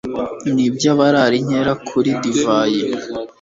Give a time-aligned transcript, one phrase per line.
[0.53, 2.81] Ni iby’abarara inkera kuri divayi